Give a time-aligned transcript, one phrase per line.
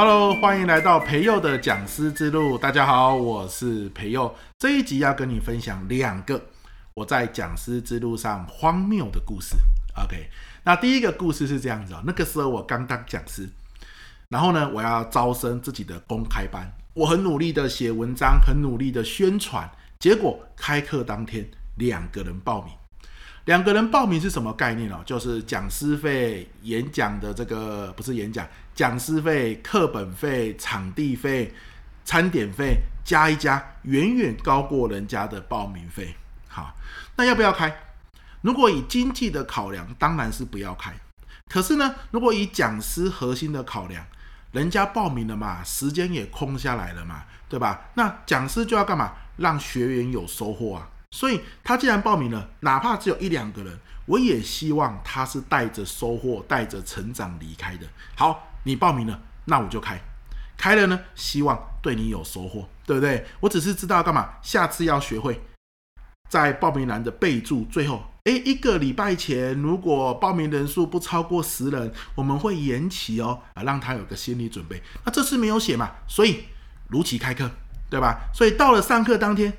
[0.00, 2.56] Hello，欢迎来到培佑的讲师之路。
[2.56, 4.32] 大家好，我是培佑。
[4.56, 6.40] 这一集要跟你分享两个
[6.94, 9.56] 我在讲师之路上荒谬的故事。
[9.96, 10.30] OK，
[10.62, 13.48] 那第一个故事是这样子哦，那个时候我刚当讲师，
[14.28, 19.68] 然后呢，我要招生自己的公开班，我很努力的写文章，很努力的宣传，
[19.98, 21.44] 结果开课当天
[21.74, 22.72] 两个人报名。
[23.46, 25.00] 两个人报名是什么概念哦？
[25.06, 28.46] 就是讲师费、演讲的这个不是演讲，
[28.78, 31.52] 讲师费、课本费、场地费、
[32.04, 36.14] 餐点费加一加，远远高过人家的报名费。
[36.46, 36.76] 好，
[37.16, 37.76] 那要不要开？
[38.40, 40.94] 如果以经济的考量，当然是不要开。
[41.48, 44.06] 可是呢，如果以讲师核心的考量，
[44.52, 47.88] 人家报名了嘛，时间也空下来了嘛，对吧？
[47.94, 49.12] 那讲师就要干嘛？
[49.38, 50.88] 让学员有收获啊。
[51.10, 57.84] 所以他既然报名了，哪怕只有一两个人，我也希望他是带着收获、带着成长离开的。
[58.14, 60.00] 好，你报名了，那我就开，
[60.56, 63.26] 开了呢，希望对你有收获，对不对？
[63.40, 65.40] 我只是知道干嘛，下次要学会
[66.28, 74.82] 在报名栏的备注最后，诶，一个礼拜前如果报名人数不超过十人，我们会延期哦，啊，让他有个心理准备。
[75.04, 76.44] 那这次没有写嘛，所以
[76.88, 77.50] 如期开课，
[77.88, 78.28] 对吧？
[78.34, 79.52] 所以到了上课当天。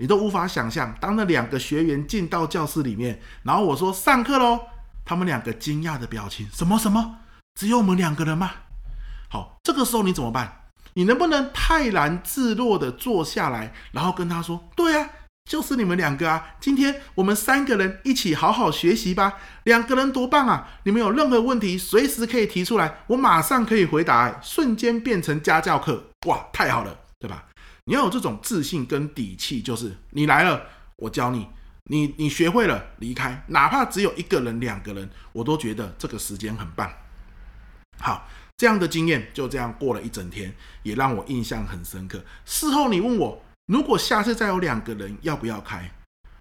[0.00, 4.60] 你都无法想象，当那两个学员进到教室里面，然后我说上课喽，
[5.04, 7.16] 他们两个惊讶的表情，什么什么，
[7.58, 8.52] 只有我们两个人吗？
[9.28, 10.66] 好，这个时候你怎么办？
[10.94, 15.10] 你能不能泰然自若的坐下来，然后跟他说，对啊，
[15.44, 20.68] 就是你们两个啊，今天我们三个人一起好好学习吧，两个人多棒啊！
[20.84, 27.46] 你们有任何问题，随时可以提出来，我马上可以回答，瞬间变成家教课，哇，太好了，对吧？
[27.86, 30.62] 你要有这种自信跟底气，就是你来了，
[30.94, 31.48] 我教你，
[31.90, 36.88] 你你学会了离开，哪怕只有一个人、两个人，我都觉得这个时间很棒。
[38.00, 42.22] 好，这样的经验就这样过了一整天，也让我印象很深刻。
[42.44, 45.90] 事后你问我，如果下次再有两个人，要不要开？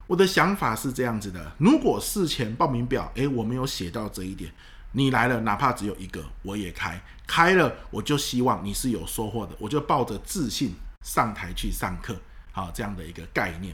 [0.07, 4.51] 我的想法是这样子的：如果事前报名表，诶，我没有写到这一点，
[4.91, 10.73] 你来了，哪怕只有一个，我也开，开了，我就希望你是有收获的，我就抱着自信。
[11.05, 12.13] 上台去上课，
[12.51, 13.73] 好，这样的一个概念。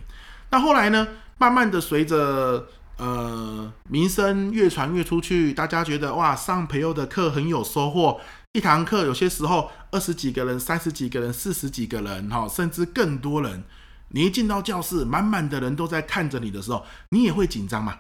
[0.52, 1.08] 那后来呢，
[1.40, 2.68] 慢慢的随着
[2.98, 8.20] 呃名声越传越出去，大家觉得哇，上培祐的课很有收获。
[8.54, 13.64] 一堂课有些时候二十几个人、三十几个人、四十几个人，哈，甚至更多人。
[14.10, 17.98] 你一进到教室，满满的人都在看着你的时候，你也会紧张嘛？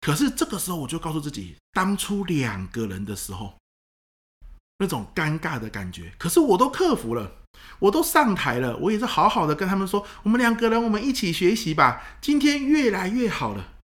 [0.00, 3.54] 可是这个时候，我就告诉自己，当初两个人的时候，
[4.78, 7.32] 那种尴尬的感觉，可是我都克服了。
[7.80, 12.02] 我都上台了，我也是好好的跟他们说，我们两个人，我们一起学习吧。
[12.20, 13.74] 今天越来越好了，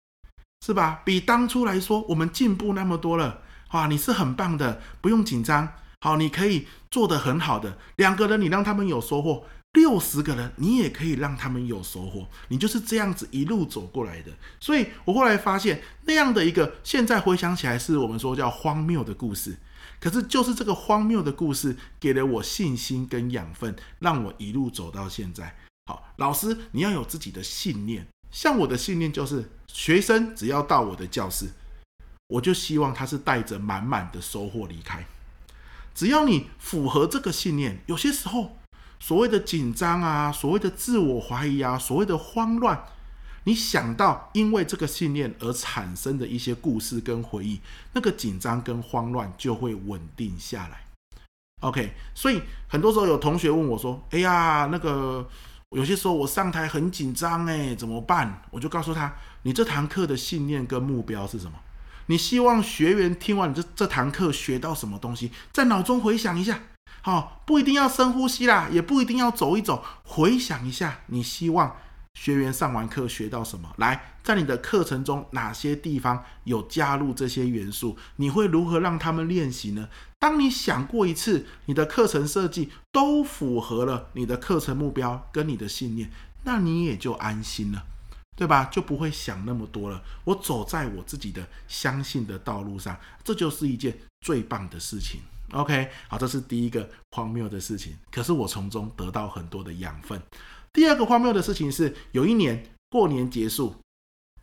[0.69, 1.01] 是吧？
[1.03, 3.41] 比当初来说，我们进步那么多了。
[3.73, 5.67] 哇，你是很棒的，不用紧张。
[6.03, 7.79] 好，你可以做得很好的。
[7.97, 12.29] 两个人，你让他们有收获；六十个人，你也可以让他们有收获。
[12.49, 14.33] 你就是这样子一路走过来的。
[14.61, 19.57] 所以我后来发现，那样的一个，现在回想起来，是我们说叫荒谬的故事。
[19.99, 25.57] 可是，就是这个荒谬的故事，给了我信心跟养分，让我一路走到现在。
[25.87, 28.07] 好，老师，你要有自己的信念。
[28.31, 31.51] 像我的信念就是，学生只要到我的教室，
[32.29, 35.07] 我就希望他是带着满满的收获离开。
[35.95, 38.57] 只要你符合这个信念，有些时候
[39.01, 42.85] 所谓的紧张啊，所谓的自我怀疑啊，所谓的慌乱。
[43.45, 47.61] 你想到因为这个信念而产生的一些故事跟回忆，
[47.95, 50.85] 那个紧张跟慌乱就会稳定下来。
[51.61, 55.27] OK，所以很多时候有同学问我说：“哎呀，那个
[55.77, 61.59] 有些时候我上台很紧张，哎，怎么办？”我就告诉他：“你这堂课的信念跟目标是什么？
[62.07, 65.31] 你希望学员听完你这这堂课学到什么东西？
[65.53, 66.61] 在脑中回想一下。
[67.03, 71.77] 好，不一定要深呼吸啦，也不一定要走一走，回想一下，你希望。”
[72.21, 73.73] 学员上完课学到什么？
[73.77, 77.97] 来，在你的课程中哪些地方有加入这些元素？
[78.17, 79.89] 你会如何让他们练习呢？
[80.19, 86.11] 当你想过一次，你的课程设计都符合了你的课程目标跟你的信念，
[86.43, 87.87] 那你也就安心了，
[88.35, 88.65] 对吧？
[88.65, 90.03] 就不会想那么多了。
[90.25, 95.21] 我走在我自己的相信的道路上，这就是一件最棒的事情。
[95.53, 97.97] OK，好，这是第一个荒谬的事情。
[98.11, 100.21] 可是我从中得到很多的养分。
[100.73, 103.75] 第二个荒谬的事情是，有一年过年结束，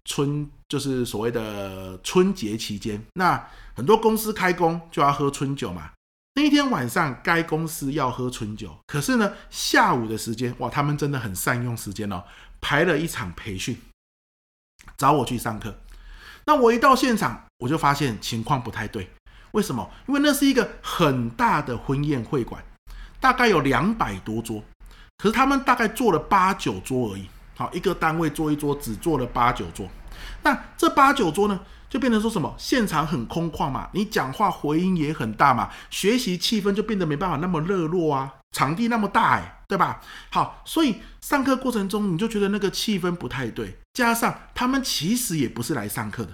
[0.03, 5.91] 春就是所谓的春节期间，那很多公司开工就要喝春酒嘛。
[6.33, 12.25] 那一天晚上，该公司要喝春酒，可是呢，下午的时间，哇，他们真的很善用时间哦，
[12.59, 13.77] 排了一场培训，
[14.97, 15.79] 找我去上课。
[16.45, 19.09] 那我一到现场，我就发现情况不太对。
[19.51, 19.89] 为什么？
[20.07, 22.61] 因为那是一个很大的婚宴会馆，
[23.21, 24.61] 大概有两百多桌，
[25.17, 27.25] 可是他们大概坐了八九桌而已。
[27.55, 29.87] 好，一个单位坐一桌，只坐了八九桌。
[30.43, 31.59] 那这八九桌呢，
[31.89, 32.53] 就变成说什么？
[32.57, 38.33] 现场很空旷嘛，你讲话回音也很大嘛，学习气氛就变得没办法那么热络啊。
[38.51, 40.01] 场地那么大哎，对吧？
[40.29, 46.31] 好，所以上课过程中你就觉得那个气氛不太对，加上他们其实也不是来上课的，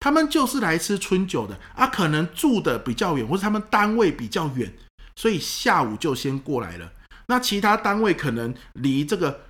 [0.00, 4.72] 他们就是来吃春酒的啊，可能住的比较远，或者他们单位比较远，
[5.14, 6.90] 所以下午就先过来了。
[7.26, 9.42] 那其他单位可能离这个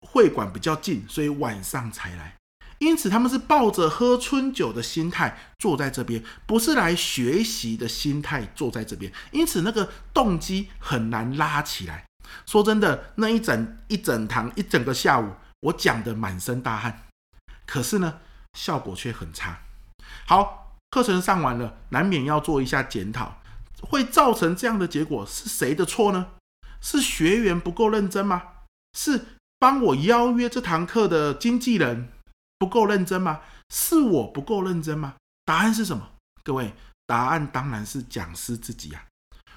[0.00, 2.36] 会馆比较近，所以晚上才来。
[2.78, 9.12] 因此，他们是抱着喝春酒的心态坐在这边，不是来学习的心态坐在这边。
[9.32, 12.06] 因此，那个动机很难拉起来。
[12.46, 15.30] 说真的，那一整一整堂一整个下午，
[15.60, 17.02] 我讲的满身大汗，
[17.66, 18.20] 可是呢，
[18.54, 19.58] 效果却很差。
[20.24, 23.36] 好，课程上完了，难免要做一下检讨。
[23.82, 26.26] 会造成这样的结果是谁的错呢？
[26.80, 28.42] 是学员不够认真吗？
[28.96, 29.26] 是
[29.58, 32.08] 帮我邀约这堂课的经纪人？
[32.58, 33.40] 不够认真吗？
[33.68, 35.14] 是我不够认真吗？
[35.44, 36.10] 答案是什么？
[36.42, 36.74] 各位，
[37.06, 39.04] 答案当然是讲师自己啊。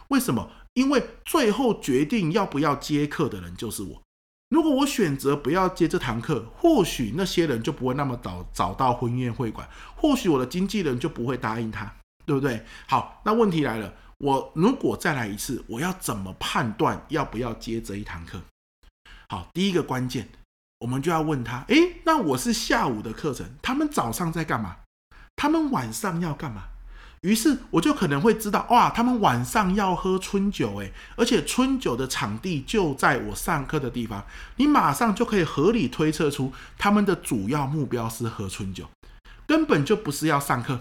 [0.10, 0.50] 为什么？
[0.74, 4.02] 因为最后决定要不要接课的人就是我。
[4.50, 11.92] 如果我选择不要接这堂课，或许那些人就不会那么早找到婚宴会馆，或许我的经纪人就不会答应他，
[12.26, 12.64] 对不对？
[12.88, 13.94] 好，那问题来了，
[14.24, 18.40] 我如果再来一次，我要怎么判断要不要接这一堂课？
[19.28, 20.30] 好，第一个关键。
[20.80, 24.78] 我们就要问他，诶，那我是下午的课程，他们早上在干嘛？
[25.36, 26.64] 他们晚上要干嘛？
[27.20, 34.26] 于是我就可能会知道，哇，他们晚上要喝春酒，诶，而且春酒的场地就在我上课的地方，
[34.56, 38.90] 你马上就可以合理推测出他们的主要目标是喝春酒，
[39.46, 40.80] 根本就不是要上课。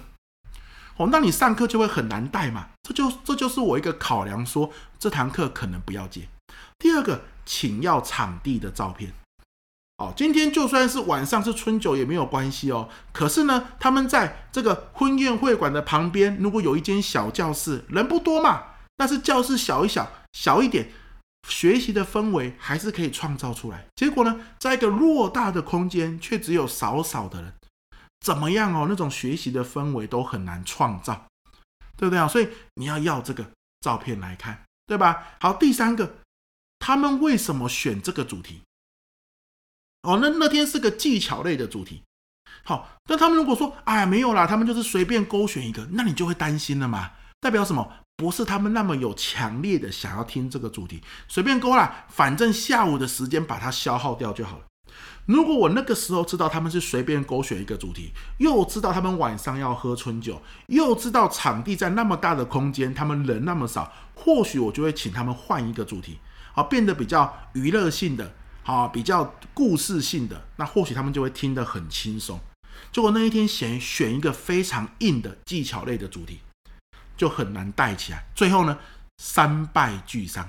[0.97, 6.29] 哦，那你上课就会很难带嘛，这就这就是我一个考量，说这堂课可能不要接。
[6.79, 9.13] 第二个，请要场地的照片。
[9.99, 12.89] 哦，今天就算是晚上是春酒也没有关系哦。
[13.13, 18.65] 可是呢，他们在这个婚宴会馆的旁边，如果有一间小教室，人不多嘛，
[18.97, 20.91] 但是教室小一小，小一点，
[21.49, 23.87] 学习的氛围还是可以创造出来。
[23.95, 27.53] 结果呢，在一个偌大的空间，却只有少少的人，
[28.19, 28.87] 怎么样哦？
[28.89, 31.27] 那种学习的氛围都很难创造，
[31.97, 32.27] 对不对啊？
[32.29, 33.51] 所以你要要这个
[33.81, 35.37] 照片来看，对吧？
[35.41, 36.17] 好，第三个，
[36.79, 38.63] 他们为什么选这个主题？
[40.03, 42.03] 哦，那那天是个技巧类的主题，
[42.65, 47.13] 好，但他们如果说，哎，没有啦，他们就是随便勾选一个，那你就会担心了嘛？
[47.41, 47.99] 代表什么？
[48.17, 54.65] 不是他们那么有强烈的想要听这个主题，随便勾啦，反正下午的时间把它消耗掉就好了。
[55.27, 66.19] 如果我那个时候知道他们是随便勾选一个主题，又知道他们晚上要喝春酒，又知道场地在那么大的空间，他们人那么少，或许我就会请他们换一个主题，
[66.53, 68.35] 好，变得比较娱乐性的。
[68.65, 72.39] 好，比较故事性的，那或许他们就会听得很轻松。
[72.93, 76.39] 结果那一天选选一个非常硬的技巧类的主题，
[77.17, 78.25] 就很难带起来。
[78.37, 78.79] 最后呢，
[79.19, 80.49] 三败俱伤，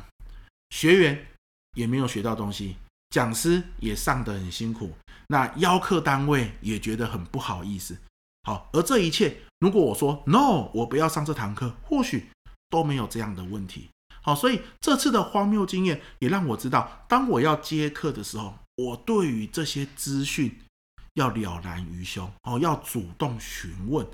[0.70, 1.26] 学员
[1.74, 2.76] 也没有学到东西，
[3.14, 4.92] 讲师也上得很辛苦，
[5.28, 7.96] 那邀课单位也觉得很不好意思。
[8.42, 12.28] 好，而这一切，如果我说 no，我不要上这堂课，或许
[12.72, 13.92] 都没有这样的问题。
[14.24, 20.60] 好，所以这次的荒谬经验也让我知道，当我要接课的时候，我对于这些资讯
[21.14, 24.08] 要了然于胸哦，要主动询问，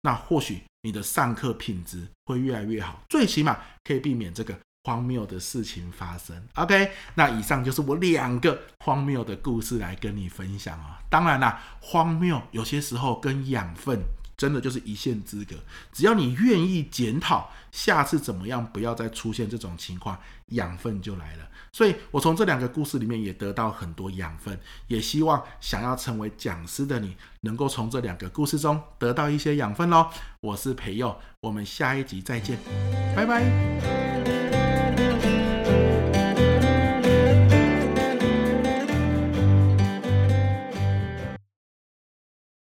[0.00, 6.36] 那或许你的上课品质会越来越好，最起码可以避免这个荒谬的事情发生。
[6.54, 11.00] OK，那以上就是我两个荒谬的故事来跟你分享啊。
[11.08, 14.00] 当然啦，荒谬有些时候跟养分。
[14.34, 15.54] 真的就是一线之隔，
[15.92, 21.48] 只要你愿意检讨，下次怎么样不要再出现这种情况，养分就来了。
[21.70, 24.58] 所以我从这两个故事里面也得到很多养分，
[24.88, 30.10] 也希望想要成为讲师的你，能够从这两个故事中得到一些养分喽。
[30.40, 32.58] 我是培佑，我们下一集再见，
[33.14, 34.41] 拜拜。